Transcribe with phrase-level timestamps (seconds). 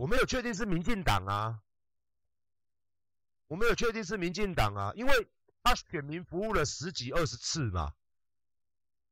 [0.00, 1.60] 我没有确定是民进党啊，
[3.48, 5.28] 我没有确定是民进党啊，因为
[5.62, 7.92] 他选民服务了十几二十次嘛，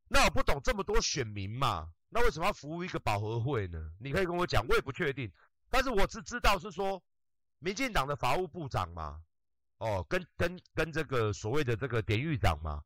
[0.09, 3.93] 那我不懂这么多选民嘛，那为什么要服务一个保和会呢？
[4.01, 5.30] 你可以跟我讲，我也不确定，
[5.69, 7.03] 但是我只知道是说，
[7.59, 9.21] 民进党的法务部长嘛，
[9.77, 12.83] 哦，跟跟跟这个所谓的这个典狱长嘛。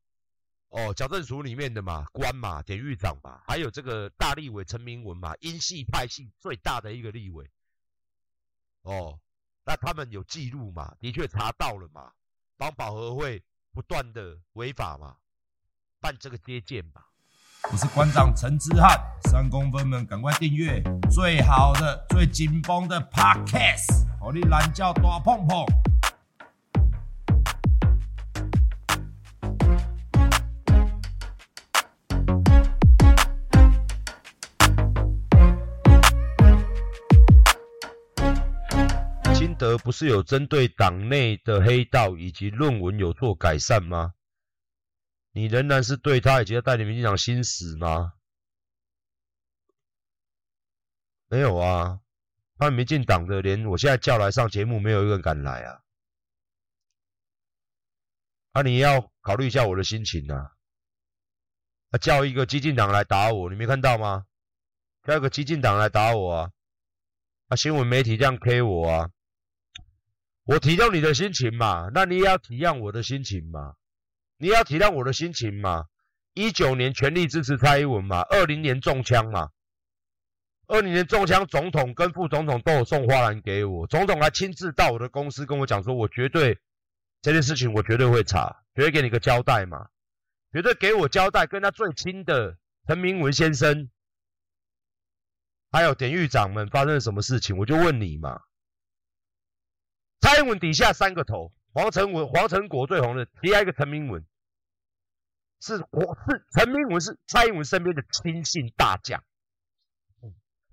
[0.71, 7.48] 哦，矫正署里面的嘛，官嘛，典狱长嘛，还有这个大立委陈明文嘛，英系派系最大的一个立委。
[8.82, 9.18] 哦，
[9.64, 10.95] 那他们有记录嘛？
[11.00, 12.12] 的确查到了嘛，
[12.56, 13.42] 帮保和会
[13.73, 15.16] 不断的违法嘛，
[16.00, 17.09] 办这个接见吧。
[17.70, 18.98] 我是馆长陈之汉，
[19.30, 25.64] 三公分们赶快订阅最好的、最紧绷的 Podcast，好你懒叫大碰碰。
[39.62, 44.13] 德不是有针对党内的黑道以及论文有做改善吗？
[45.30, 48.15] 你仍然是对他以及他带领民进党心死吗？
[51.29, 52.01] 没有啊，
[52.59, 55.80] 他民进党的连我现在叫来上节目，没有一个人敢来啊！
[58.51, 60.57] 啊，你要考虑一下我的心情啊！
[61.91, 64.26] 啊，叫一个激进党来打我，你没看到吗？
[65.04, 66.53] 叫一个激进党来打我啊！
[67.47, 69.10] 啊，新闻媒体这样 K 我啊！
[70.44, 73.75] 我体谅你的心情嘛，那你也要体谅我的心情嘛，
[74.38, 75.87] 你也要体谅我的心情嘛。
[76.34, 79.50] 一九年全力支持蔡英文嘛，二零年中枪嘛，
[80.66, 86.59] 二零年中枪，总统跟副总统都有送花篮给我，总统还亲自到我的公司跟我讲说，我绝对
[87.20, 89.91] 这件事情我绝对会查，绝对给你个交代嘛，
[90.53, 92.56] 绝对给我交代，跟他最亲的
[92.87, 93.91] 陈明文先生，
[95.70, 98.41] 还有典狱长们发生了什么事情，我就问你嘛。
[100.33, 104.25] 蔡英文底下三个头，黄成文、黄成国最红的，第二个陈明文，
[105.61, 109.22] 是我是陈明文是蔡英文身边的亲信大将。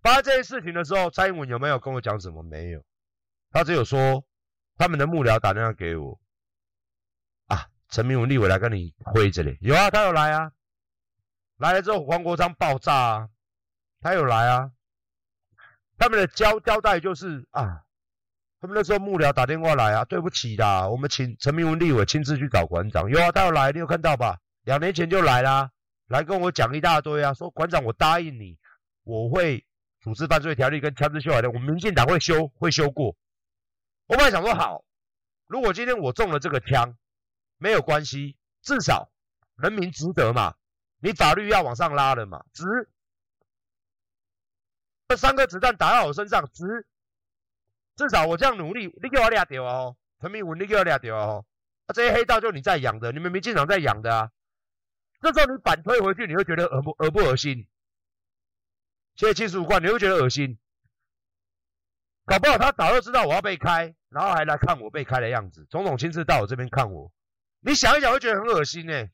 [0.02, 2.42] 发生这件事情的时候，蔡英文有没有跟我讲什么？
[2.42, 2.82] 没有，
[3.52, 4.24] 他只有说
[4.78, 6.18] 他们的幕僚打电话给我，
[7.48, 10.54] 啊，陈明文立委来跟你会这里，有啊，他有来啊，
[11.58, 13.30] 来了之后黄国昌爆炸啊，
[14.00, 14.72] 他有来啊，
[15.98, 17.84] 他们的交交代就是啊。
[18.62, 23.10] 他们那时候幕僚打电话来啊，对不起啦，我们请陈明文立委亲自去找馆长。
[23.10, 24.38] 有啊，他有来，你有看到吧？
[24.64, 25.72] 两年前就来啦，
[26.08, 28.58] 来跟我讲一大堆啊，说馆长，我答应你，
[29.04, 29.66] 我会
[30.02, 33.16] 组织犯罪条例跟枪支修改的，我们民进党会修，会修过。
[34.08, 34.84] 我本来想说好，
[35.48, 36.98] 如果今天我中了这个枪，
[37.58, 39.10] 没有关系，至少
[39.56, 40.56] 人民值得嘛，
[41.00, 42.66] 你法律要往上拉了嘛，值。
[45.08, 46.86] 这三颗子弹打到我身上，值。
[48.00, 51.46] 至少我这样努力，你给我俩掉哦，陈明文，你给我俩掉哦。
[51.86, 54.32] 啊，这些黑道就你在养的，你们民进党在养的啊。
[55.20, 57.68] 这时候你反推回去，你会觉得恶不恶不恶心？
[59.16, 60.58] 现在七十五块，你会觉得恶心？
[62.26, 65.68] 搞不好他早就知道我要被开，然后还来看我被开的样子。
[65.70, 67.12] 总统亲自到我这边看我，
[67.60, 69.10] 你想一想会觉得很恶心呢、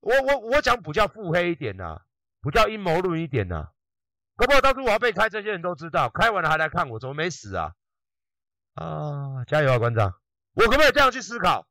[0.00, 2.02] 我我我讲比较腹黑一点呐、啊，
[2.40, 3.72] 比较阴谋论一点呐、啊。
[4.38, 6.08] 可不，当初我要被开，这些人都知道。
[6.10, 7.74] 开完了还来看我，怎么没死啊？
[8.74, 10.14] 啊，加油啊，馆长！
[10.52, 11.66] 我可不可以这样去思考？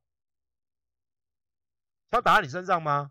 [2.10, 3.10] 他打在你身上吗？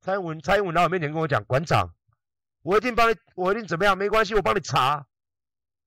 [0.00, 1.94] 蔡英文，蔡英文来我面前跟我讲，馆长，
[2.62, 3.96] 我一定帮你，我一定怎么样？
[3.96, 5.06] 没关系，我帮你查。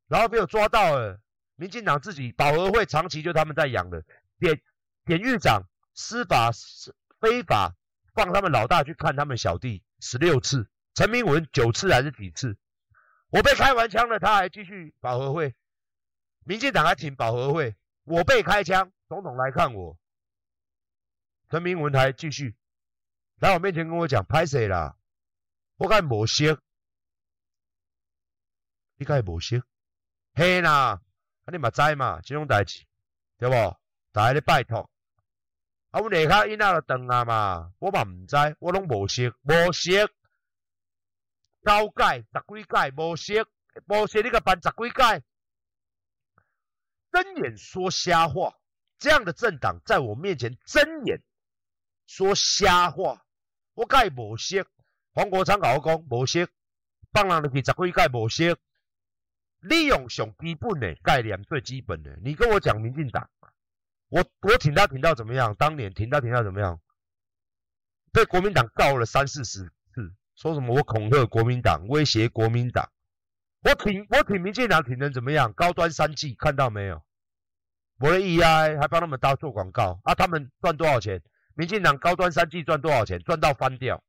[0.08, 1.20] 然后被我抓到了，
[1.56, 4.06] 民进党自己保和会长期就他们在养的，
[4.40, 4.62] 典
[5.04, 6.50] 典狱长司法
[7.20, 7.76] 非法
[8.14, 10.70] 放他们老大去看他们小弟十六次。
[11.00, 12.58] 陈明文九次还是几次？
[13.30, 15.56] 我被开完枪了，他还继续保和会，
[16.44, 17.78] 民进党还挺保和会。
[18.04, 19.98] 我被开枪，总统来看我，
[21.50, 22.54] 陈明文还继续
[23.38, 24.98] 来我面前跟我讲拍谁啦？
[25.78, 26.60] 我该无识，
[28.98, 29.64] 你该无识，
[30.34, 31.00] 嘿啦，
[31.46, 32.20] 啊你嘛知嘛？
[32.24, 32.84] 这种代志
[33.38, 33.56] 对不？
[34.12, 34.90] 大家咧拜托，
[35.92, 40.12] 啊，我下卡因那就断啊嘛，我嘛唔知，我拢无识，无识。
[41.70, 42.26] 高盖十
[42.56, 43.46] 几盖，无识
[43.86, 45.22] 无识，你个办十几盖，
[47.12, 48.56] 睁眼说瞎话。
[48.98, 51.22] 这样的政党在我面前睁眼
[52.08, 53.24] 说瞎话，
[53.76, 54.66] 我盖无识。
[55.14, 56.50] 黄国昌跟我讲无识，
[57.12, 58.58] 放人入去十几盖无识。
[59.60, 63.30] 利用上基本的概念最基本的，你跟我讲民进党，
[64.08, 65.54] 我我挺他挺到怎么样？
[65.54, 66.82] 当年挺他挺到怎么样？
[68.12, 69.72] 被国民党告了三四十。
[70.40, 72.90] 说什么我恐吓国民党，威胁国民党，
[73.62, 75.52] 我挺我挺民进党挺能怎么样？
[75.52, 77.04] 高端三季看到没有？
[78.00, 80.16] 我的 EI 还帮他们搭做广告啊！
[80.16, 81.22] 他们赚多少钱？
[81.56, 83.22] 民进党高端三季赚多少钱？
[83.24, 84.02] 赚到翻掉，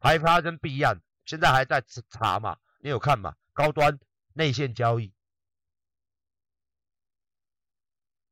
[0.00, 2.56] 还发生弊案，现在还在查嘛？
[2.80, 3.36] 你有看吗？
[3.52, 4.00] 高端
[4.32, 5.12] 内线交易，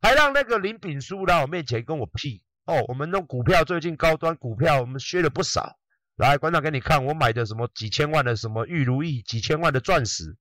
[0.02, 2.84] 还让那个林炳书来我面前跟我屁哦！
[2.88, 5.78] 我们弄股票最近高端股票我们削了不少，
[6.16, 10.36] 来馆长给你看我买的什么几千万的什么玉如意，几千万的钻石。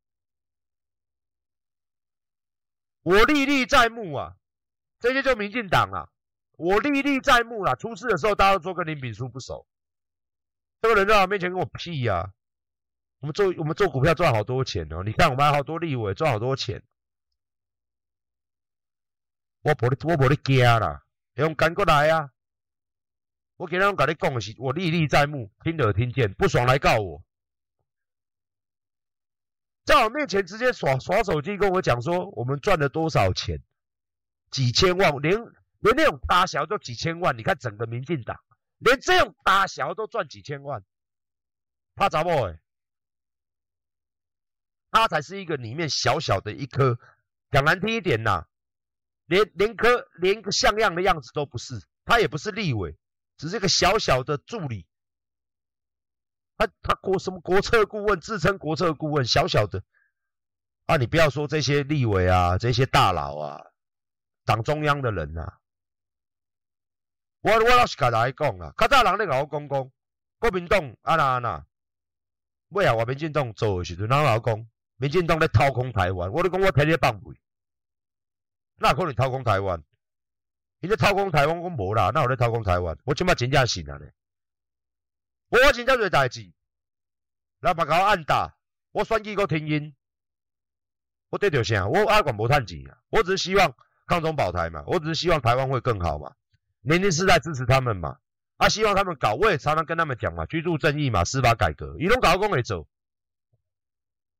[3.02, 4.36] 我历历在目啊，
[5.00, 6.10] 这些就民进党啊，
[6.58, 7.76] 我历历在目啦。
[7.76, 9.68] 出事的时候，大家都说跟林炳书不熟，
[10.82, 12.34] 这个人在我面前跟我屁呀、啊。
[13.20, 16.84] 我们做我们做股票赚好多钱哦，你看我们还好多立委赚好多钱。
[19.62, 21.04] 我不我不你惊啦，
[21.36, 22.33] 用赶过来啊！
[23.64, 27.24] 我给他们跟你讲的是，我历历在目，听得听见，不爽来告我。
[29.86, 33.64] 在我面前直接耍耍手机跟我讲说，我们赚了多少钱？
[34.52, 35.38] 几千万，连
[35.80, 37.38] 连那种大小都几千万。
[37.38, 38.38] 你看整个民进党，
[38.80, 40.84] 连这种大小都赚几千万，
[41.96, 42.30] 怕咋不？
[44.92, 47.00] 他才是一个里面小小的一颗，
[47.50, 48.46] 讲难听一点呐，
[49.26, 51.82] 连连颗连个像样的样子都不是。
[52.04, 52.98] 他也不是立委，
[53.38, 54.88] 只是一个小小的助理。
[56.56, 59.84] 他他国什么国策顾问，自称国策顾问，小小的
[60.86, 60.98] 啊！
[60.98, 63.66] 你不要说这些立委啊，这些大佬啊，
[64.46, 65.60] 党中央的人啊，
[67.42, 69.92] 我我老实跟大家讲啊，较早人咧甲我讲讲，
[70.38, 71.66] 国民党啊那啊那，
[72.70, 77.36] 尾啊我民进党做的时阵，人老讲民进党咧掏空台湾，我咧讲我天天放屁，
[78.76, 79.84] 哪可能掏空台湾？
[80.84, 82.98] 伊咧掏空台湾，讲无啦，哪有咧掏空台湾？
[83.06, 84.14] 我即摆真正信啊咧。
[85.48, 86.52] 我我真正做代志，
[87.62, 88.58] 老板甲我按打，
[88.92, 89.96] 我选举个停音，
[91.30, 91.88] 我得着啥？
[91.88, 92.98] 我阿管无趁钱啊！
[93.12, 93.74] 我只是希望
[94.08, 96.36] 抗中保台嘛，我只是希望台湾会更好嘛。
[96.82, 98.18] 年轻世代支持他们嘛，
[98.58, 102.90] 啊，希望他们搞，我也常常跟他们讲嘛，居住正义嘛，司法改革，伊拢搞讲会做。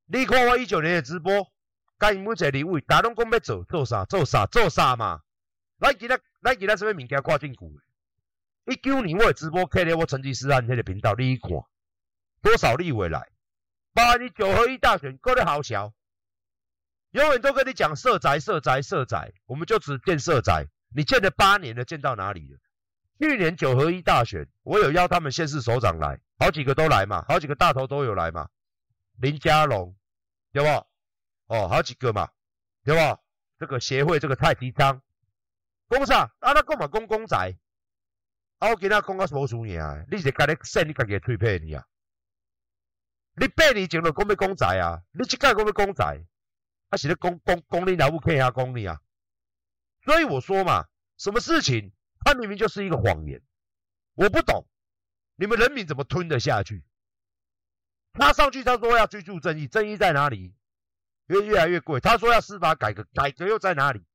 [0.08, 1.50] 你看我一九年的直播，
[2.00, 4.04] 甲因每一个立委，大拢讲要做，做啥？
[4.04, 4.46] 做啥？
[4.48, 5.22] 做啥嘛？
[5.78, 7.60] 来今仔咱今仔什么物件挂进去？
[8.66, 11.50] 一九年我直播开在我成吉思汗那个频道，你一看
[12.42, 13.30] 多少立委来？
[13.94, 15.94] 把你九合一大选搞得好小，
[17.12, 20.68] 永远都跟你讲社宅、社宅、社宅，我们就只建社宅。
[20.96, 22.60] 你建了八年了，建到哪里了？
[23.20, 28.50] 去年九合一大选，我有邀他们县市首长来，好几个都来嘛，好几个大头都有来嘛。
[29.18, 29.96] 林佳龙，
[30.52, 30.68] 对不？
[31.48, 32.30] 哦，好几个嘛，
[32.84, 33.20] 对不？
[33.60, 35.02] 这个协会，这个蔡其昌，
[35.94, 36.34] 公啥？
[36.40, 37.56] 啊，那干嘛公公宅？
[38.58, 40.04] 啊、我今仔讲个无输赢啊！
[40.10, 41.86] 你是家己省你家己的嘴皮尔啊！
[43.36, 45.04] 你八年前就讲要公宅啊！
[45.12, 46.26] 你即摆讲要公宅，
[46.90, 49.00] 还是咧讲讲讲你老母看下讲你啊！
[50.04, 50.88] 所以我说嘛，
[51.18, 51.92] 什么事情
[52.26, 53.44] 它明明就是一个谎言，
[54.16, 54.66] 我不懂
[55.36, 56.84] 你们人民怎么吞得下去？
[58.14, 60.56] 他上去他说要居住正义，正义在哪里？
[61.28, 62.00] 越越来越贵。
[62.00, 64.06] 他说要司法改革，改革又在哪里？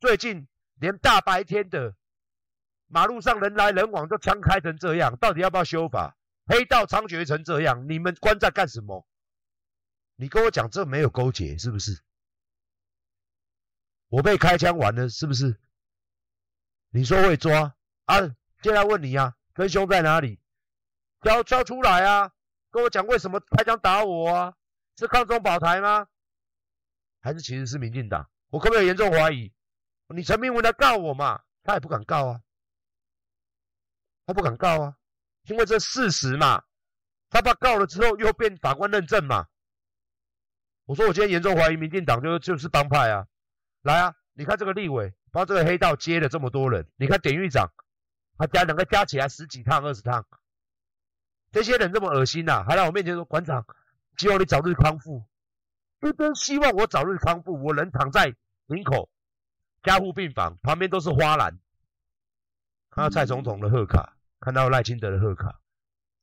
[0.00, 0.48] 最近
[0.84, 1.94] 连大白天的。
[2.88, 6.14] 马路上人来人往，都枪开成这样，到底要不要修法？
[6.44, 9.06] 黑道猖獗成这样，你们关在干什么？
[10.16, 12.02] 你跟我讲这没有勾结是不是？
[14.08, 15.58] 我被开枪完了是不是？
[16.90, 17.74] 你说会抓
[18.04, 18.18] 啊？
[18.60, 20.38] 现在问你、啊，真凶在哪里？
[21.22, 22.30] 交交出来啊！
[22.70, 24.54] 跟我讲为什么开枪打我啊？
[24.98, 26.06] 是抗中保台吗？
[27.22, 28.28] 还是其实是民进党？
[28.50, 29.50] 我可不可以严重怀疑？
[30.08, 31.42] 你陈明文来告我嘛？
[31.62, 32.40] 他也不敢告啊。
[34.26, 34.96] 他不敢告啊，
[35.44, 36.62] 因为这事实嘛。
[37.30, 39.48] 他怕告了之后又变法官认证嘛。
[40.84, 43.26] 我说我今天严重怀疑民进党就就是帮派啊。
[43.82, 47.72] 来啊，你看这个立委帮这个黑道接了这么多人，你看典狱长，
[48.38, 50.26] 他加两个加起来十几趟二十趟，
[51.50, 53.66] 这些人这么恶心呐、还在我面前说馆长，
[54.16, 55.24] 希望你早日康复。
[56.00, 58.34] 一边希望我早日康复，我人躺在
[58.66, 59.10] 林口
[59.84, 61.58] 加护病房，旁边都是花篮。
[62.90, 65.60] 看到蔡总统的贺卡，看到赖清德的贺卡，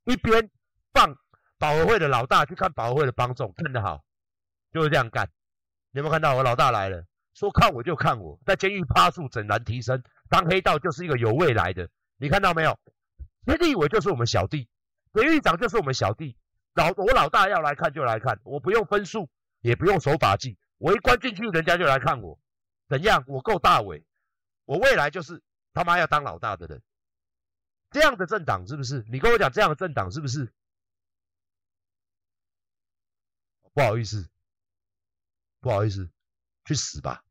[0.04, 0.50] 一边
[0.92, 1.16] 放
[1.60, 4.04] 保和会的老大去看保和会的帮众，看得好，
[4.74, 5.30] 就是这样干。
[5.92, 7.06] 你有没有看到我老大来了？
[7.34, 11.88] 说看我就看我，在监狱趴树，整然提升，当黑道就是一个有未来的。
[12.18, 12.78] 你看到没有？
[13.46, 14.68] 天地委就是我们小弟，
[15.14, 16.36] 典狱长就是我们小弟。
[16.74, 19.30] 老我老大要来看就来看，我不用分数，
[19.62, 22.40] 也不用守法纪，我一关进去，人家就来看我。
[22.92, 23.24] 怎样？
[23.28, 24.04] 我够大伟，
[24.66, 25.42] 我未来就是。
[25.74, 26.82] 他妈要当老大的人，
[27.92, 29.06] 这样的政党是不是？
[29.10, 30.52] 你跟我讲这样的政党是不是？
[33.72, 34.30] 不好意思，
[35.62, 36.12] 不好意思，
[36.66, 37.24] 去死吧。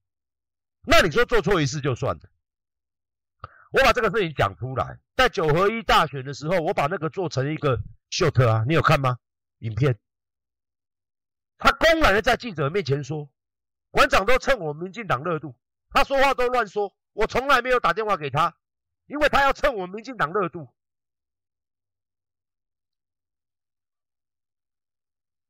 [0.87, 2.31] 那你说做错一次就算了，
[3.73, 9.19] 我把这个事情讲出来，在九合一大选的时候，我把那个做成一个秀特啊，你有看吗？
[9.59, 9.99] 影片，
[11.59, 13.31] 他公然的在记者面前说，
[13.91, 15.55] 馆长都蹭我们民进党热度，
[15.91, 18.57] 他说话都乱说，我从来没有打电话给他，
[19.07, 20.73] 因为他要蹭我们民进党热度，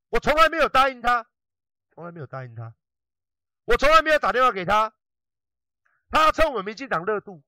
[0.09, 1.27] 我从来没有答应他，
[1.95, 2.75] 从来没有答应他，
[3.65, 4.95] 我从来没有打电话给他。
[6.13, 7.45] 他要蹭我们民进党热度，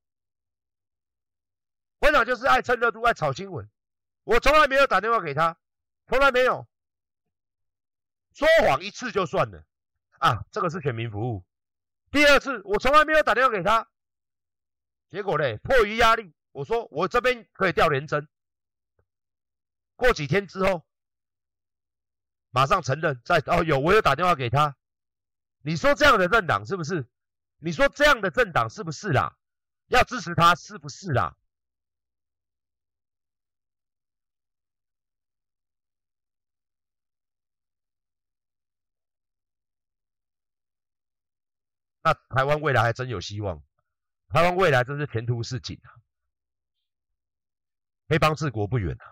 [1.98, 3.68] 馆长就是爱蹭热度、爱炒新闻。
[4.22, 5.58] 我从来没有打电话给他，
[6.06, 6.68] 从来没有
[8.34, 9.64] 说谎一次就算了
[10.22, 11.44] 啊，这个是全民服务。
[12.12, 13.88] 第二次，我从来没有打电话给他，
[15.10, 18.28] 结果嘞，迫于压力，我说我这边可以调连针。
[19.96, 20.86] 过几天之后，
[22.50, 24.76] 马上承认在哦有，我有打电话给他。
[25.60, 27.08] 你说这样的政党是不是？
[27.58, 29.36] 你说这样的政党是不是啦？
[29.88, 31.36] 要支持他是不是啦？
[42.02, 43.62] 那台湾未来还真有希望，
[44.28, 45.90] 台湾未来真是前途似锦啊！
[48.08, 49.06] 黑帮治国不远啊！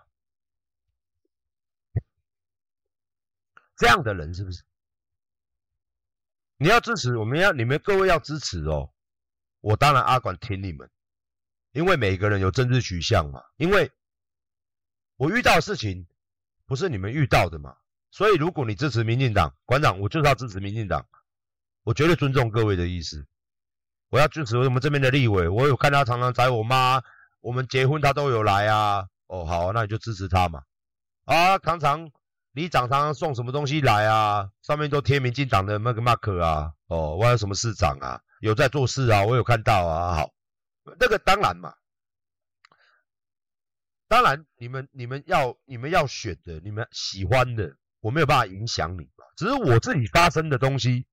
[3.77, 4.63] 这样的人是不是？
[6.57, 8.93] 你要支持，我们要你们各位要支持哦。
[9.61, 10.91] 我当然阿管挺你们，
[11.71, 13.43] 因为每个人有政治取向嘛。
[13.55, 13.91] 因为
[15.15, 16.07] 我遇到的事情
[16.65, 17.77] 不是你们遇到的嘛，
[18.11, 21.07] 所以如果你支持民进党，馆长我就是要支持民进党，
[21.83, 23.25] 我绝对尊重各位的意思。
[24.09, 27.01] 我要支持我们这边的立委，我有看他常常载我妈，
[27.39, 29.07] 我们结婚他都有来啊。
[29.27, 30.63] 哦，好，那你就支持他嘛。
[31.25, 32.11] 啊，常常。
[32.53, 34.49] 里长常常送什么东西来啊？
[34.61, 36.73] 上面都贴民进党的那个 mark 啊。
[36.87, 38.21] 哦，我有什么市长啊？
[38.41, 39.23] 有在做事啊？
[39.23, 40.15] 我有看到啊。
[40.15, 40.33] 好，
[40.99, 41.73] 那个当然嘛，
[44.09, 49.23] 当然你们你们要你们要选的，你们喜欢的，我没有办法影响你嘛。
[49.37, 51.05] 只是我自己发生的东西，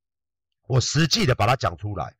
[0.69, 2.15] 我实际的把它讲出来，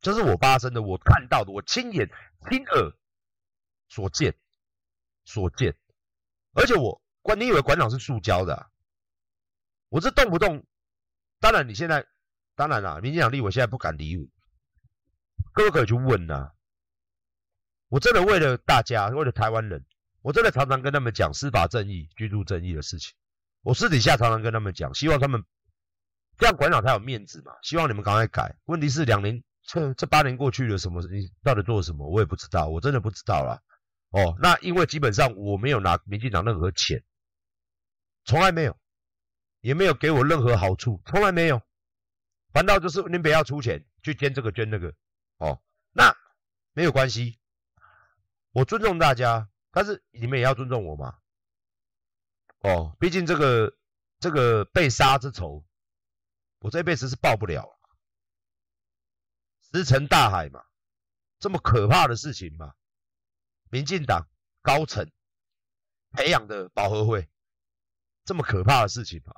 [0.00, 2.08] 这、是我发生的，我看到的，我亲眼
[2.50, 2.96] 亲耳
[3.88, 4.34] 所见
[5.24, 5.76] 所见，
[6.54, 7.38] 而且我管。
[7.38, 8.70] 你以为馆长是塑胶的？
[9.90, 10.64] 我这动不动，
[11.40, 12.06] 当然你现在，
[12.54, 14.26] 当然啦，民进党立委现在不敢理我，
[15.52, 16.52] 各位可以去问呐。
[17.88, 19.84] 我真的为了大家，为了台湾人，
[20.22, 23.14] 我真的常常跟他们讲司法正义、居住正义的事情。
[23.60, 25.44] 我私底下常常跟他们讲，希望他们
[26.38, 27.52] 这样馆长才有面子嘛。
[27.62, 28.56] 希望你们赶快改。
[28.64, 31.02] 问题是两年，这这八年过去了，什么？
[31.02, 32.08] 你到底做了什么？
[32.08, 33.60] 我也不知道，我真的不知道啦。
[34.10, 37.04] 哦，那因为基本上我没有拿民进党任何钱。
[38.24, 38.78] 从来没有，
[39.60, 41.60] 也没有给我任何好处，从来没有。
[42.52, 44.94] 反倒就是你不要出钱去捐这个捐那个，
[45.36, 45.60] 哦，
[45.92, 46.14] 那
[46.72, 47.38] 没有关系，
[48.52, 51.14] 我尊重大家，但是你们也要尊重我嘛。
[52.60, 53.74] 哦，毕竟这个
[54.18, 55.64] 这个被杀之仇，
[56.60, 57.78] 我这辈子是报不了，
[59.72, 60.64] 石沉大海嘛，
[61.38, 62.74] 这么可怕的事情嘛，
[63.70, 64.28] 民进党
[64.62, 65.10] 高层
[66.10, 67.28] 培养的保和会。
[68.24, 69.32] 这么可怕的事情嘛！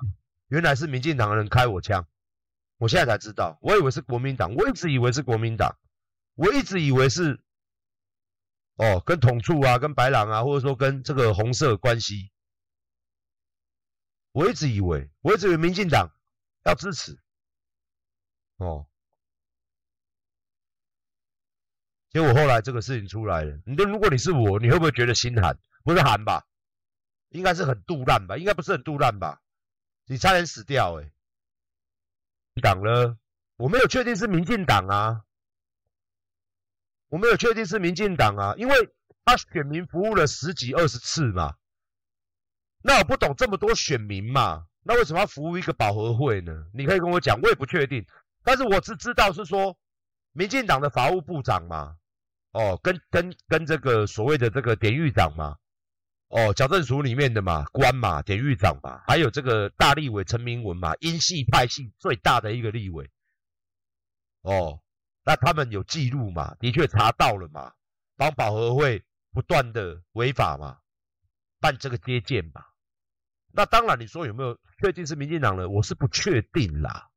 [0.47, 2.09] 原来是民进党的人开我枪，
[2.75, 5.79] 我现在才知道，我以为是国民党，我一直以为是国民党，
[6.33, 7.41] 我一直以为是
[8.75, 12.33] 哦，跟统促啊，跟白狼啊，或者说跟这个红色关系，
[14.33, 16.11] 我一直以为，我一直以为民进党
[16.63, 17.17] 要支持
[18.57, 18.87] 哦，
[22.09, 25.57] 结果后来这个事情出来了，你说如果你是我，你会不会觉得心寒？
[25.83, 26.45] 不是寒吧？
[27.29, 29.41] 应该是很肚烂吧，应该不是很肚烂吧？
[30.05, 31.03] 你差点死掉哎、
[32.55, 33.17] 欸、党了，
[33.55, 35.23] 我没有确定是民进党啊，
[37.07, 41.55] 我没有确定是民进党啊，因为他选民服务了十几二十次嘛，
[42.83, 46.51] 那我不懂这么多选民嘛，那为什么要服务一个保和会呢？
[46.73, 48.05] 你可以跟我讲，我也不确定，
[48.43, 49.77] 但是我只知道是说
[50.31, 51.97] 民进党的法务部长嘛，
[52.51, 55.57] 哦，跟跟跟这个所谓的这个典狱长嘛。
[56.33, 63.11] 哦，矫正署里面的嘛，官嘛，典狱长嘛，还有这个大立委陈明文嘛，英系派系最大的一个立委。
[64.39, 64.81] 哦，
[65.25, 66.55] 那他们有记录嘛？
[66.55, 67.73] 的确查到了嘛，
[68.15, 70.77] 帮保和会不断的违法嘛，
[71.59, 72.63] 办这个接见嘛。
[73.53, 75.69] 那当然，你说有没有确定是民进党的？
[75.69, 77.09] 我是不确定啦。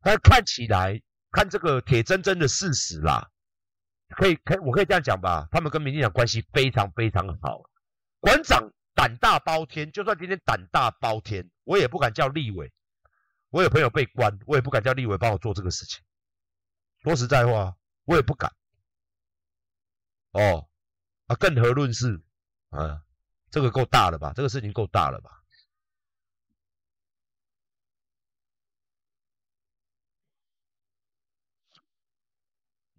[0.00, 1.00] 但看起来，
[1.30, 3.30] 看这个铁铮铮的事实啦，
[4.16, 5.46] 可以，可，我可以这样讲吧？
[5.50, 7.62] 他们跟民进党关系非常非常好。
[8.18, 12.72] 馆长胆大包天，就算今天胆大包天，我也不敢叫立委。
[13.50, 16.02] 我有朋友被关，我也不敢叫立委帮我做这个事情。
[17.02, 18.52] 说实在话，我也不敢。
[20.32, 20.68] 哦，
[21.26, 22.22] 啊，更何论是
[22.70, 23.02] 啊，
[23.50, 24.32] 这个够大了吧？
[24.34, 25.39] 这个事情够大了吧？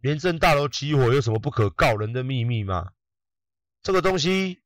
[0.01, 2.91] 廉政大楼起火有什么不可告人的秘密吗？
[3.83, 4.61] 这个东西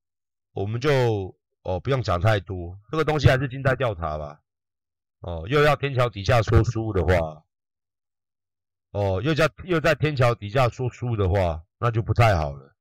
[0.54, 4.40] 我们就哦不用讲太多，这个东西还是静待调查吧。
[5.20, 7.44] 哦，又要天桥底下说书的话，
[8.92, 12.74] 哦，又在又在天桥底下说书的话，那就不太好了，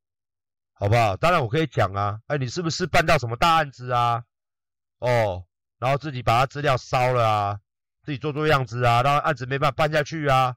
[0.75, 1.17] 好不好？
[1.17, 4.25] 当然我可以讲啊，哎，你是不是办到什么大案子啊？
[4.99, 5.45] 哦，
[5.79, 7.61] 然后自己把他资料烧了啊，
[8.03, 10.57] 自己做做样子啊，让案子没办法办下去啊。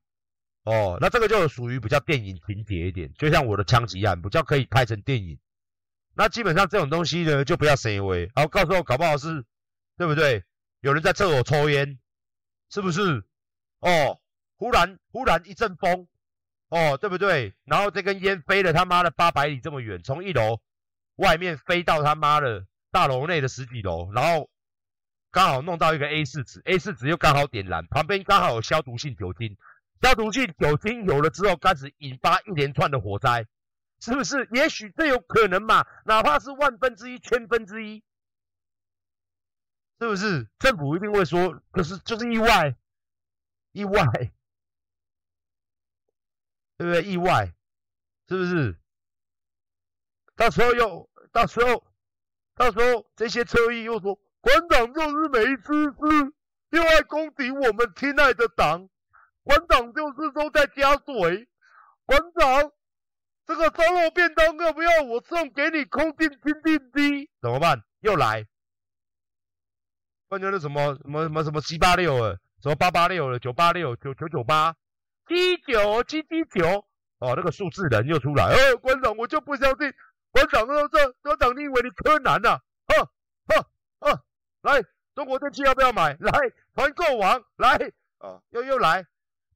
[0.68, 5.40] 哦，那这个就属于比较电影情节一点，就像我的枪击案，比较可以拍成电影。
[6.14, 9.46] 那基本上这种东西呢，就不要谁为，然后告诉我搞不好是，
[9.98, 10.44] 对不对？
[10.82, 11.98] 有人在厕所抽烟，
[12.70, 13.24] 是不是？
[13.80, 14.20] 哦，
[14.58, 16.06] 忽然忽然一阵风，
[16.68, 17.54] 哦，对不对？
[17.64, 20.60] 然后这根烟飞了他妈的八百里这么远，从一楼
[21.16, 24.50] 外面飞到他妈的大楼内的十几楼，然后
[25.32, 29.56] 刚好弄到一个 A 四纸，A 四纸又刚好点燃，旁边刚好有消毒性酒精，
[30.02, 33.48] 消毒剂酒精有了之后，开始引发一连串的火灾。
[34.00, 34.48] 是不是？
[34.52, 35.84] 也许这有可能嘛？
[36.06, 38.04] 哪怕是万分之一、千分之一，
[40.00, 40.48] 是不是？
[40.60, 42.76] 政府一定会说，可是就是意外，
[43.72, 44.06] 意外，
[46.78, 47.02] 对不对？
[47.02, 47.52] 意外，
[48.30, 48.78] 是不是？
[50.36, 51.84] 到时候又，到时候，
[52.54, 56.34] 到时候这些车役又说，馆长就是没知识，
[56.70, 58.88] 又爱攻击我们亲爱的党，
[59.48, 61.48] 馆长就是都在加水，
[62.06, 62.72] 馆长。
[63.46, 67.30] 这个烧肉便当要不要我送给你空气清净机？
[67.42, 67.82] 怎么办？
[68.02, 68.46] 又来？
[70.28, 74.76] 换成了什么什么什么什么七八六了，什么八八六了，九八六九九九八，
[75.30, 76.86] 七九七七九
[77.20, 78.54] 哦，那个数字人又出来。
[78.54, 79.94] 哦，馆长，我就不相信，
[80.32, 82.60] 馆长这这馆长，你以为你柯南呐、啊？
[82.88, 83.10] 呵
[83.48, 83.70] 呵
[84.02, 84.26] 呵，
[84.64, 84.84] 来，
[85.16, 86.18] 中国电器要不要买？
[86.20, 86.32] 来，
[86.74, 89.06] 团购网来啊，又又来。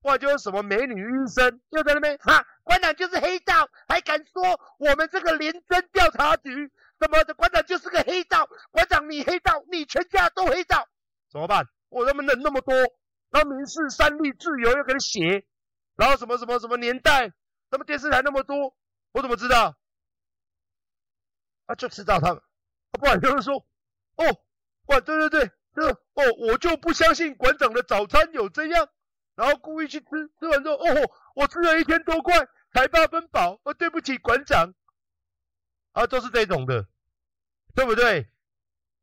[0.01, 10.87] 或者就是什么美女医生又在那边哈，馆长就是黑道，还敢说我们这个廉政调查局什么的馆长就是个黑道，馆长你黑道，你全家都黑道，
[11.31, 11.67] 怎么办？
[11.89, 12.73] 我他妈人那么多，
[13.29, 15.45] 然后民事、三立、自由又给你写，
[15.95, 17.27] 然后什么什么什么年代，
[17.69, 18.75] 什么电视台那么多，
[19.11, 19.75] 我怎么知道？
[21.65, 23.55] 啊，就知道他们，啊、不然就是说，
[24.15, 24.25] 哦，
[24.87, 28.89] 哇，对对对，这哦，我就不相信馆长的早餐有这样。
[29.41, 30.06] 然后故意去吃，
[30.39, 33.60] 吃完之后，哦，我吃了一千多块，才八分饱。
[33.63, 34.71] 哦，对不起，馆长。
[35.93, 36.86] 啊，都是这种的，
[37.73, 38.30] 对不对？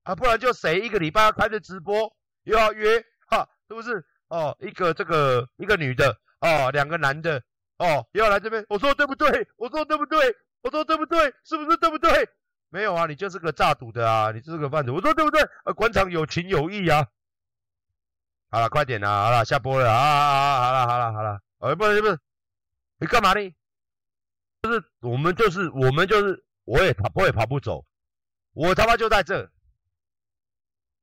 [0.05, 4.07] 啊，不然就谁一个礼拜要开着直播，又要约，哈，是不是？
[4.29, 7.42] 哦，一个这个一个女的，哦，两个男的，
[7.79, 8.64] 哦，又要来这边。
[8.68, 9.48] 我说对不对？
[9.57, 10.37] 我说对不对？
[10.62, 11.35] 我说对不对？
[11.42, 12.29] 是不是对不对？
[12.68, 14.92] 没有啊，你就是个诈赌的啊，你就是个贩子。
[14.92, 15.42] 我说对不对？
[15.64, 17.09] 啊，馆长有情有义啊。
[18.50, 19.24] 好了，快点啦！
[19.24, 20.61] 好了，下播了啊啊！
[20.61, 21.40] 好了，好了，好了。
[21.58, 22.18] 哎，不是不是，
[22.98, 23.54] 你干嘛呢？
[24.62, 27.84] 就是我们，就是我们，就是我也跑，我也跑不走。
[28.52, 29.50] 我他妈就在这。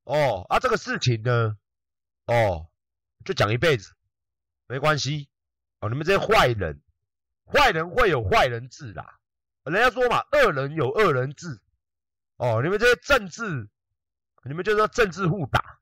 [0.05, 1.55] 哦啊，这个事情呢，
[2.25, 2.67] 哦，
[3.23, 3.93] 就讲一辈子，
[4.67, 5.29] 没关系。
[5.81, 6.81] 哦，你们这些坏人，
[7.45, 9.19] 坏人会有坏人治啦。
[9.65, 11.61] 人家说嘛，恶人有恶人治。
[12.37, 13.69] 哦，你们这些政治，
[14.45, 15.79] 你们就是说政治互打。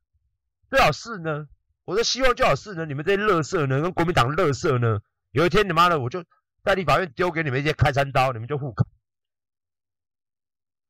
[0.69, 1.47] 最好是呢，
[1.85, 4.99] 我的希望最好是呢，你们这些乐色呢，跟国民党乐色呢，
[5.31, 6.23] 有一天你妈的，我就
[6.63, 8.87] 在立法院丢给你们一些开山刀，你们就互砍。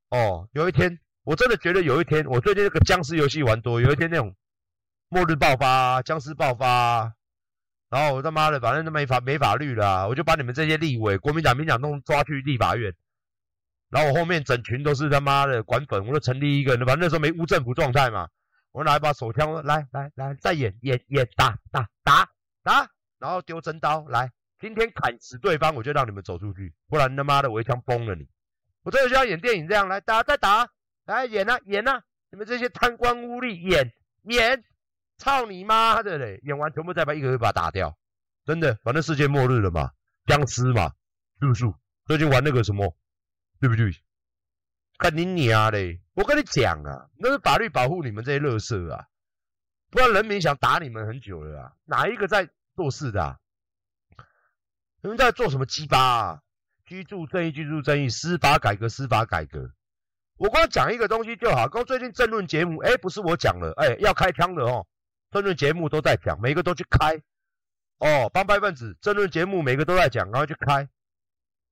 [0.10, 4.36] 哦，有一天，我真的觉得有一天，我最近那个僵尸游戏玩多，有一天那种
[5.10, 7.16] 末日爆发，僵尸爆发，
[7.90, 12.94] 然后我他妈的，反正都没法没法律了，我就把你们这些立委、国民党、民党都抓去立法院，
[13.90, 18.30] 然后我后面整群都是他妈的管粉，我就成立一个，反正那时候没无政府状态嘛。
[18.74, 22.28] 我拿一把手枪，来来来，再演演演，打打打
[22.64, 28.28] 打，然后丢真刀，来，今天砍死对方，我就让你们走出去，不然他妈的我一枪崩了你。
[28.82, 30.68] 我这就像演电影这样，来打再打，
[31.06, 34.64] 来演啊演啊，你们这些贪官污吏，演演，
[35.20, 36.40] 操你妈的嘞！
[36.44, 37.96] 演完全部再把一个一个把他打掉，
[38.44, 39.92] 真的，反正世界末日了嘛，
[40.26, 40.92] 僵尸嘛，
[41.40, 41.72] 是不是？
[42.08, 42.98] 最近玩那个什么，
[43.60, 43.92] 对不对？
[44.98, 46.00] 看你娘嘞！
[46.14, 49.08] 我跟你讲啊，那是法律保护你们这些乐色啊，
[49.90, 51.74] 不然人民想打你们很久了啊。
[51.86, 53.40] 哪一个在做事的啊？
[55.02, 56.42] 你们在做什么鸡巴啊？
[56.86, 59.74] 居住正义，居住正义，司法改革，司法改革。
[60.38, 61.68] 我光讲一个东西就好。
[61.68, 64.86] 刚最近政论节目，哎，不是我讲了，哎，要开枪的哦，
[65.32, 67.22] 政论节目都在讲，每个都去开。
[68.00, 70.88] 哦，帮派分子政论节目每个都在讲，然后去开。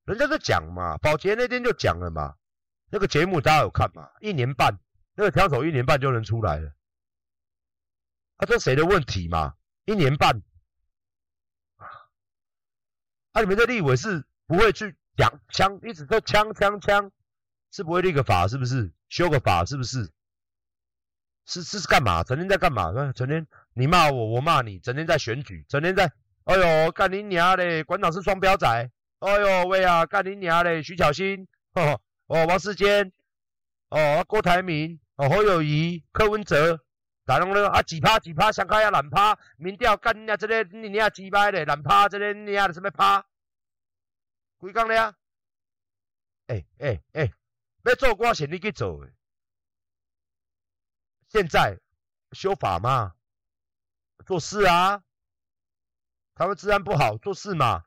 [0.05, 2.35] 人家在讲嘛，保洁那天就讲了嘛。
[2.91, 4.09] 那个节目大家有看吗？
[4.19, 4.77] 一年半，
[5.15, 6.73] 那个枪手一年半就能出来了。
[8.35, 9.55] 啊，这谁的问题嘛？
[9.85, 10.41] 一年半。
[13.31, 17.11] 啊，你们这立委是不会去讲枪，一直说枪枪枪，
[17.71, 18.91] 是不会立个法是不是？
[19.07, 20.11] 修个法是不是？
[21.45, 22.23] 是是是干嘛？
[22.23, 22.91] 整天在干嘛？
[23.13, 26.11] 整天你骂我，我骂你，整天在选举，整天在，
[26.43, 27.83] 哎呦，干你娘嘞！
[27.83, 28.67] 馆长是双标仔，
[29.19, 30.83] 哎呦喂啊，干你娘嘞！
[30.83, 33.11] 徐巧芯，哦哦，王世坚，
[33.89, 36.81] 哦郭台铭，哦侯友谊，柯文哲，
[37.25, 43.27] 打拢了啊几趴几趴，想看下懒趴，民调干你娘这个你娘鸡掰嘞，懒趴这个你娘什么趴？
[44.59, 45.17] 规讲了啊？
[46.47, 47.33] 哎哎哎，
[47.83, 49.05] 要做我先你去做。
[51.27, 51.81] 现在
[52.31, 53.13] 修法嘛，
[54.25, 55.03] 做事啊，
[56.33, 57.83] 他们治安不好，做事嘛，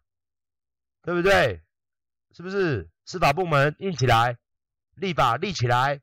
[1.01, 1.65] 对不对？
[2.33, 2.91] 是不是？
[3.05, 4.39] 司法部门硬起来，
[4.95, 6.01] 立法立起来，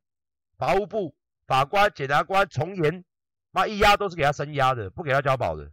[0.58, 1.16] 法务部
[1.48, 3.04] 法官、检察官从严，
[3.52, 5.72] 妈一押都是给他声押的，不给他交保的。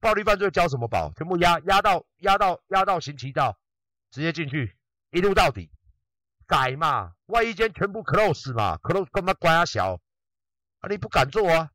[0.00, 1.12] 暴力犯罪交什么保？
[1.14, 3.58] 全部押押到押到押到刑期到，
[4.10, 4.76] 直接进去
[5.10, 5.70] 一路到底，
[6.46, 9.94] 改嘛，外衣间全部 close 嘛，close 干嘛关啊小？
[10.80, 10.88] 啊！
[10.90, 11.70] 你不敢做啊！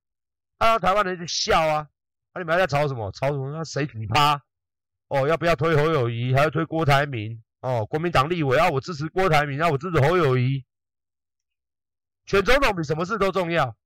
[0.60, 0.78] 啊！
[0.78, 1.88] 台湾人就笑啊！
[2.34, 2.40] 啊！
[2.40, 3.12] 你们还在吵什么？
[3.12, 3.52] 吵什么？
[3.52, 4.42] 那谁几趴？
[5.08, 6.36] 哦，要不要推侯友宜？
[6.36, 7.42] 还要推郭台铭？
[7.62, 10.66] 哦，国民党立委啊，我支持郭台铭，啊，我支持侯友宜。
[12.26, 13.78] 选总统比什么事都重要，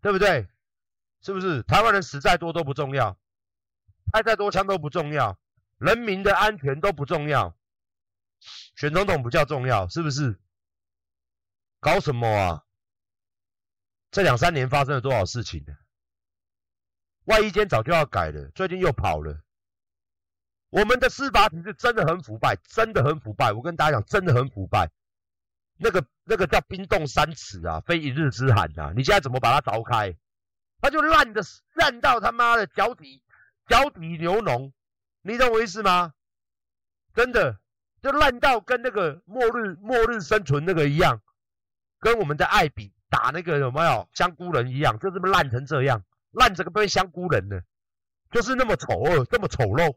[0.00, 0.48] 对不对？
[1.20, 1.62] 是不是？
[1.62, 3.18] 台湾人死再多都不重要，
[4.12, 5.38] 开再多枪都不重要，
[5.78, 7.56] 人民的安全都不重要，
[8.76, 10.38] 选总统比较重要，是不是？
[11.80, 12.64] 搞什么啊？
[14.10, 15.76] 这两三年发生了多少事情呢？
[17.24, 19.42] 外衣间早就要改了，最近又跑了。
[20.70, 23.52] 我们的司法体制真的很腐败，真的很腐败。
[23.52, 24.90] 我跟大家讲，真的很腐败。
[25.76, 28.92] 那个那个叫冰冻三尺啊，非一日之寒啊！
[28.96, 30.16] 你现在怎么把它凿开？
[30.80, 31.40] 它就烂的
[31.74, 33.22] 烂到他妈的脚底
[33.66, 34.72] 脚底流脓，
[35.22, 36.12] 你懂我意思吗？
[37.14, 37.58] 真的
[38.02, 41.20] 就烂到跟那个末日末日生存那个一样，
[42.00, 42.92] 跟我们的爱比。
[43.10, 47.62] 打那个有没有香菇人一样，就这么烂成这样，烂成个被香菇人了，
[48.30, 49.96] 就是那么丑恶，这么丑陋。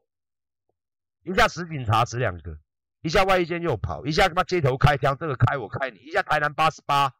[1.23, 2.57] 一下死警察死两个，
[3.01, 7.13] 一下外衣间又跑，一下他妈街头开枪，这个开我开你，一下台南八十八，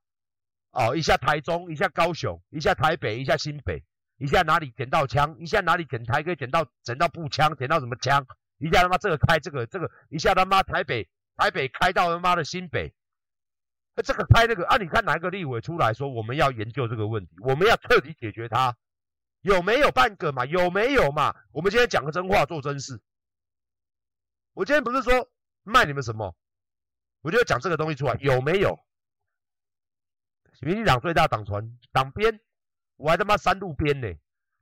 [0.72, 3.84] 哦，一下台中，一下高雄，一下台北，一下新北，
[4.18, 8.26] 一下哪里捡到枪，一下哪里捡台可以捡到捡到步枪，捡到什么枪，
[8.58, 12.94] 一下他妈这个开这个这个，一下他妈台北台北开到他妈的新北。
[14.04, 14.78] 这个开那个啊？
[14.78, 18.76] 你看哪一个立委出来说我们要研究这个问题，我们要彻底解决它，
[19.42, 20.46] 有没有半个嘛？
[20.46, 21.36] 有没有嘛？
[21.52, 23.00] 我们今天讲个真话，做真事。
[24.54, 25.32] 我今天不是说
[25.64, 26.36] 卖你们什么，
[27.22, 28.80] 我就要讲这个东西出来，有没有？
[30.62, 32.40] 民进党最大党团党鞭，
[32.96, 34.14] 我还他妈三路鞭呢，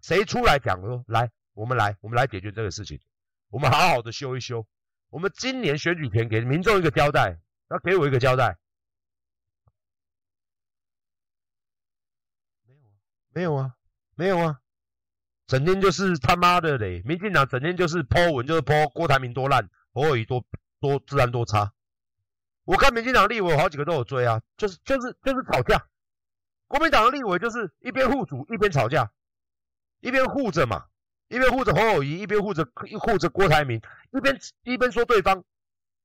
[0.02, 3.02] 谁出来讲说来，我们来，我们来解决这个事情，
[3.50, 4.66] 我们好好的修一修，
[5.10, 7.38] 我们今年选举前给民众一个交代，
[7.70, 8.58] 要给我一个交代。
[13.32, 13.76] 没有啊，
[14.16, 14.62] 没有啊，没有啊
[15.48, 17.02] 整天就是他妈的嘞！
[17.04, 20.44] 民进党整天就是泼文，就是泼郭台铭多烂，侯友谊多
[20.80, 21.74] 多自然多差。
[22.64, 25.88] 我看民进党立委好几个都有追啊，就是就是就是吵架。
[26.68, 29.12] 国民党的立委就是一边护主一边吵架，
[30.02, 30.86] 一边护着嘛，
[31.28, 32.68] 一边护着侯友谊，一边护着
[33.00, 35.44] 护着郭台铭，一边一边说对方，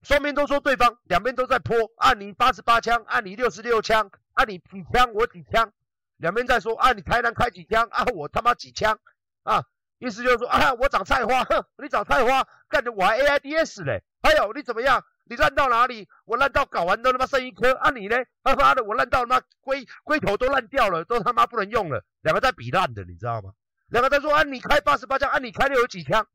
[0.01, 5.71] 双边都说对方，两边都在泼按你八十八枪，按你六十六枪，按你几枪我几枪。
[6.17, 8.05] 两边在说按，你台南开几枪啊？
[8.15, 8.99] 我他妈几枪
[9.43, 9.65] 啊？
[10.05, 14.03] 意思就是说啊，我长菜花，哼，你长菜花，干的我还 AIDS 嘞。
[14.23, 15.03] 还有你怎么样？
[15.25, 16.07] 你烂到哪里？
[16.27, 17.89] 我烂到睾丸都他妈剩一颗啊？
[17.91, 18.17] 你呢？
[18.43, 22.05] 他妈的，我烂到他妈龟龟头都烂掉了，都他妈不能用了。
[22.21, 23.53] 两个在比烂的，你知道吗？
[23.89, 26.27] 两个在说啊，你开八十八枪啊，你开六十几枪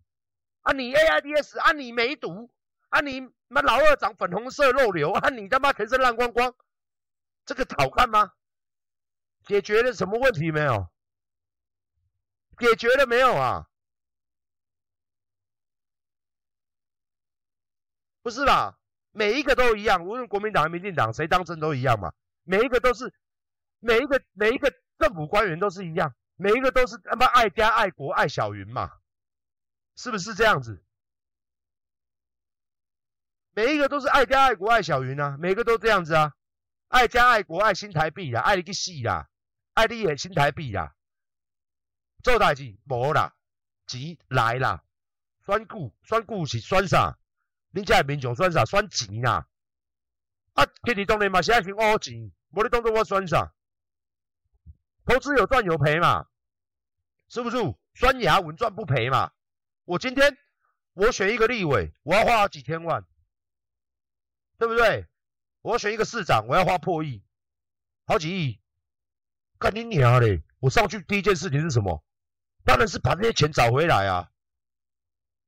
[0.64, 0.72] 啊？
[0.74, 1.72] 你 AIDS 啊？
[1.72, 2.50] 你没毒
[2.90, 3.02] 啊？
[3.02, 5.30] 你妈老二长粉红色肉瘤啊？
[5.30, 6.56] 你他妈全身烂光光，
[7.46, 8.32] 这个好看吗？
[9.46, 10.88] 解决了什么问题没有？
[12.60, 13.66] 解决了没有啊？
[18.22, 18.78] 不是啦，
[19.12, 22.14] 每一个都一样，无论国民党还是民进党，谁当政都一样嘛。
[22.44, 23.14] 每一个都是，
[23.80, 28.92] 每一个每一个政府官员都是一样，每一个都是他妈爱家爱国爱小云嘛，
[29.96, 30.84] 是不是这样子？
[33.52, 36.34] 每一个都是爱家爱国爱小云啊，每一个都这样子啊。
[36.90, 39.30] 爱家爱国爱新台币啦，爱你个死啦，
[39.74, 40.96] 爱你也新台币啦。
[42.24, 43.34] 做代志无啦，
[43.88, 44.84] 钱来啦，
[45.46, 47.18] 选股选股是选啥？
[47.74, 48.66] 恁遮民众选啥？
[48.66, 49.48] 选钱啦。
[50.54, 53.54] 啊，天地当然嘛是爱先挖钱，无你当作我选啥？
[55.06, 56.28] 投资有赚有赔嘛，
[57.30, 57.58] 是不是？
[57.94, 59.32] 选牙稳赚不赔嘛。
[59.86, 60.38] 我今天
[60.94, 63.06] 我选一个立委，我要花几千万，
[64.58, 65.08] 对不对？
[65.62, 67.24] 我要选一个市长，我要花破亿，
[68.06, 68.60] 好几亿。
[69.58, 70.42] 干你娘嘞！
[70.60, 72.04] 我上去第一件事情是什么？
[72.64, 74.30] 当然是把这些钱找回来啊！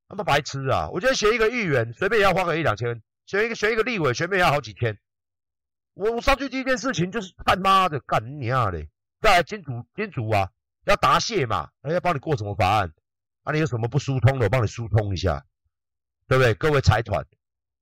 [0.07, 0.89] 他妈白痴啊！
[0.89, 2.95] 我今天选一个议员，随便也要花个一两千；
[3.25, 4.99] 选一个选一个立委，随便也要好几千。
[5.93, 8.89] 我我上去第一件事情就是他妈的干你娘嘞！
[9.21, 10.49] 再来金主金主啊，
[10.85, 12.93] 要答谢嘛，要帮你过什么法案？
[13.43, 15.45] 啊，你有什么不疏通的，我帮你疏通一下，
[16.27, 16.53] 对不对？
[16.55, 17.25] 各位财团，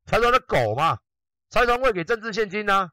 [0.05, 0.99] 财团的狗嘛，
[1.49, 2.91] 财团会给政治现金呐、啊。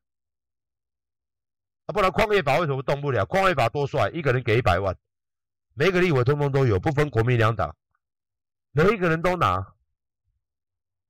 [1.87, 3.27] 啊，不然矿业法为什么动不了？
[3.27, 4.97] 矿业法多帅，一个人给一百万，
[5.79, 7.77] 每一个立委通通都有，不分国民两党，
[8.73, 9.75] 每一个人都拿，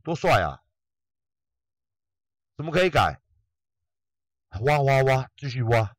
[0.03, 0.59] 多帅啊！
[2.57, 3.21] 怎么可以改？
[4.63, 5.95] 挖挖挖，继续挖，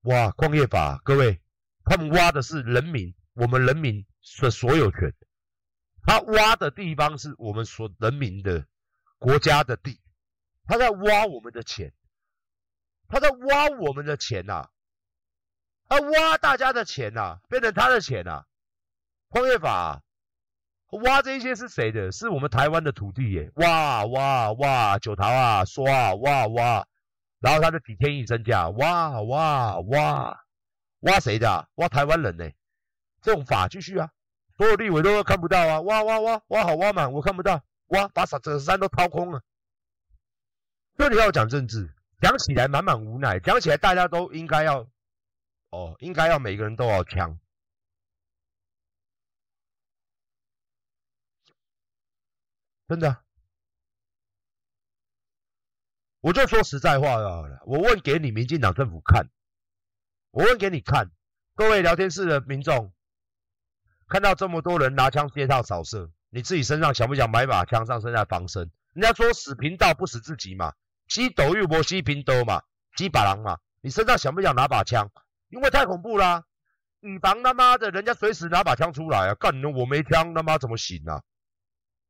[0.00, 1.40] 挖矿业法，各位，
[1.84, 4.04] 他们挖的是人民，我们人民
[4.40, 5.14] 的所有权，
[6.02, 8.66] 他挖的地方是我们所人民的
[9.18, 10.00] 国家的地，
[10.64, 11.94] 他在挖我们的钱。
[13.06, 14.70] 他在挖我们的钱呐、啊，
[15.90, 18.44] 他挖大家的钱呐、啊，变成他的钱呐、啊。
[19.28, 20.02] 矿业法、
[21.02, 22.12] 挖这些是谁的？
[22.12, 23.50] 是我们台湾的土地耶！
[23.56, 26.86] 挖挖挖，九桃啊，刷挖挖，
[27.40, 30.40] 然后他就几天一身价，挖挖挖，
[31.00, 32.48] 挖谁的、挖台湾人呢？
[33.20, 34.10] 这种法继续啊，
[34.56, 35.80] 所有立委都看不到啊！
[35.80, 39.42] 挖挖挖挖好挖满，我看不到，挖把整个山都掏空了。
[40.96, 41.92] 这里要讲政治。
[42.20, 44.86] 讲起来满满无奈，讲起来大家都应该要，
[45.70, 47.38] 哦，应该要每个人都要枪，
[52.88, 53.22] 真的，
[56.20, 59.30] 我就说实在话好了，我问给你民进党政府看，
[60.32, 61.12] 我问给你看，
[61.54, 62.92] 各位聊天室的民众，
[64.08, 68.72] 看到这么多人拿枪街上扫射，你自己身上想不想买把枪上身来防身？
[68.92, 70.74] 人家说死贫道不死自己嘛。
[71.06, 72.64] 西斗又不西平斗嘛，
[72.96, 75.10] 西把郎嘛，你身上想不想拿把枪？
[75.50, 76.44] 因为太恐怖啦，
[77.00, 79.34] 以防他妈的人家随时拿把枪出来啊！
[79.34, 81.22] 干，我没枪，他妈怎么行啊？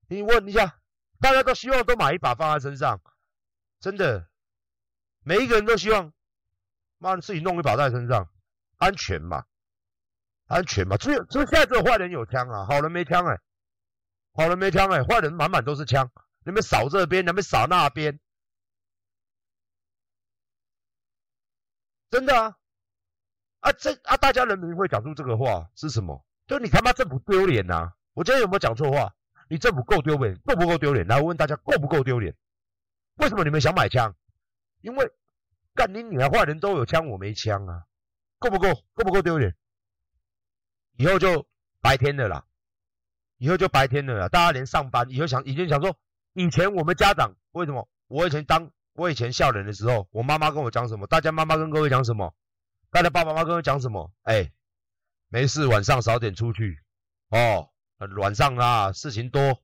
[0.09, 0.79] 你问一下，
[1.20, 3.00] 大家都希望都买一把放在身上，
[3.81, 4.29] 真的，
[5.24, 6.12] 每一个人都希望，
[6.98, 8.29] 妈的自己弄一把在身上，
[8.76, 9.44] 安全嘛，
[10.46, 10.96] 安全嘛。
[10.96, 13.40] 只有，只有现在只有坏人有枪啊，好人没枪哎、欸，
[14.35, 16.11] 好人没枪哎、欸，坏人满满都是枪，
[16.44, 18.20] 你们扫这边，你们扫那边。
[22.11, 22.57] 真的啊，
[23.60, 26.24] 啊这啊大家人民会讲出这个话是什么？
[26.46, 27.92] 就你他妈政府丢脸呐！
[28.14, 29.14] 我今天有没有讲错话？
[29.48, 31.06] 你政府够丢脸，够不够丢脸？
[31.06, 32.34] 来，我问大家够不够丢脸？
[33.16, 34.14] 为什么你们想买枪？
[34.80, 35.10] 因为
[35.74, 37.84] 干你女儿坏人都有枪，我没枪啊，
[38.38, 38.74] 够不够？
[38.94, 39.54] 够不够丢脸？
[40.96, 41.46] 以后就
[41.80, 42.44] 白天的啦，
[43.38, 45.96] 以后就白天的啦，大家连上班以后想，以前想说，
[46.32, 47.88] 以前我们家长为什么？
[48.08, 48.70] 我以前当。
[48.94, 51.06] 我以前笑人的时候，我妈妈跟我讲什么？
[51.06, 52.34] 大家妈妈跟各位讲什么？
[52.90, 54.12] 大家爸爸妈妈跟我讲什么？
[54.22, 54.53] 哎、欸，
[55.29, 56.83] 没事，晚上少点出去
[57.29, 57.70] 哦。
[58.16, 59.62] 晚上啊，事情多，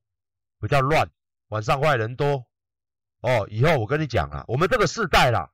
[0.60, 1.10] 比较乱，
[1.48, 2.46] 晚上坏人多
[3.20, 3.46] 哦。
[3.50, 5.50] 以后我跟你讲啊，我们这个世代啦，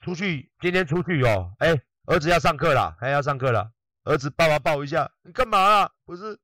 [0.00, 3.72] 出去今天出去哦，哎、欸，儿子要上课了，还、要上课了，
[4.04, 5.90] 儿子爸爸抱一下，你干嘛啊？
[6.04, 6.38] 不是，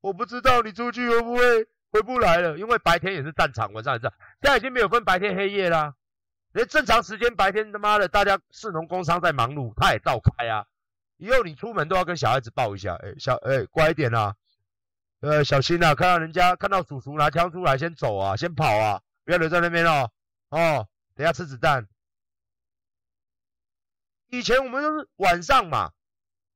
[0.00, 1.68] 我不知道你出去会不会。
[1.92, 4.10] 回不来了，因为白天也是战场，晚上也是。
[4.40, 5.94] 现在已经没有分白天黑夜啦，
[6.52, 10.66] 连正常时间白天他妈的大家市农工商在忙碌，他也照开啊。
[11.16, 14.34] 以后你出门都要跟小孩子报一下，哎、小哎、乖一点啊，
[15.20, 20.10] 呃小心啊，看到人家看到叔叔拿枪出来，先走啊，先跑啊，不要留在那边哦。
[20.50, 21.88] 哦，等下吃子弹。
[24.28, 25.92] 以前我们都是晚上嘛，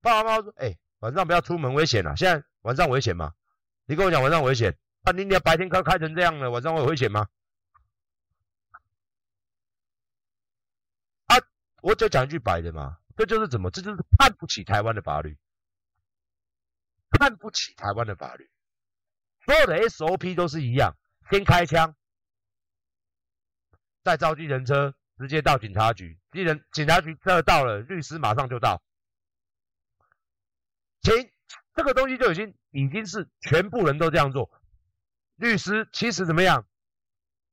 [0.01, 2.15] 爸爸妈妈说，哎、晚上不要出门危险啊。
[2.17, 3.33] 现在晚上危险吗？
[3.87, 4.77] 你跟我讲晚上危险。
[5.03, 7.29] 啊，你你白天开开成这样了，晚上会危险吗？
[11.27, 11.37] 啊，
[11.83, 15.39] 我就讲一句白的嘛，这就是怎么，这就是看不起台湾的法律，
[17.11, 18.51] 看不起台湾的法律，
[19.45, 20.97] 所有的 SOP 都是一样，
[21.31, 21.95] 先开枪，
[24.03, 28.83] 再召计程车，直接到警察局，技能警察局这到了，律师马上就到，
[31.03, 31.31] 请
[31.75, 34.51] 这个东西就已经已经是全部人都这样做。
[35.37, 36.67] 律师其实怎么样？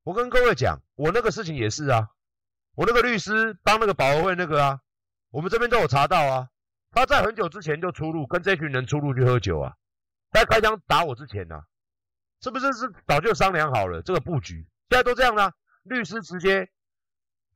[0.03, 2.09] 我跟各位讲，我那个事情也是啊。
[2.75, 4.79] 我那个律师帮那个保和会那个啊，
[5.29, 6.47] 我们这边都有查到啊。
[6.91, 9.73] 他在很久之前就出入，跟这群人出入去喝酒啊，
[10.31, 11.63] 在开枪打我之前呢、啊，
[12.41, 14.67] 是不是是早就商量好了这个布局？
[14.89, 15.51] 现在都这样啦、
[15.83, 16.69] 律师直接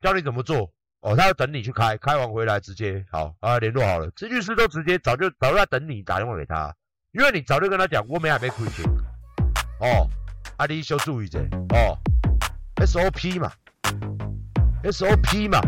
[0.00, 6.74] 教你怎么做哦，他要等你去开，开完回来直接好啊联络好了，这律师都直接早就早就在等你打电话给他，
[7.12, 8.84] 因为你早就跟他讲，我们还没亏钱
[9.80, 10.08] 哦，
[10.56, 11.38] 啊你小注意者
[11.70, 11.96] 哦
[12.76, 13.52] ，SOP 嘛
[14.84, 15.60] ，SOP 嘛。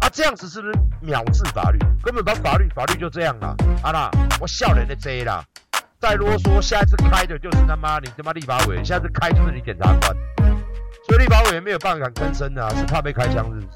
[0.00, 1.78] 啊，这样子是不是藐视法律？
[2.02, 3.54] 根本把法律，法律就这样啦。
[3.82, 5.44] 啊啦，我笑人的贼啦！
[6.00, 10.16] 再啰嗦，下一次开的就是他妈你他妈立法委，下次开就是你检察官。
[11.06, 13.66] 所以立法委员没有办法敢吭声啊，是怕被开枪是不是？